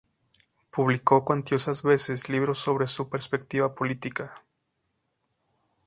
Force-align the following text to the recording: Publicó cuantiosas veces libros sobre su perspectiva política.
Publicó 0.71 1.23
cuantiosas 1.23 1.83
veces 1.83 2.27
libros 2.27 2.57
sobre 2.57 2.87
su 2.87 3.07
perspectiva 3.07 3.75
política. 3.75 4.41